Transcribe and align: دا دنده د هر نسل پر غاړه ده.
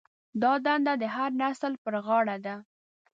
دا 0.41 0.51
دنده 0.65 0.93
د 1.01 1.03
هر 1.15 1.29
نسل 1.41 1.73
پر 1.83 1.93
غاړه 2.05 2.37
ده. 2.45 2.55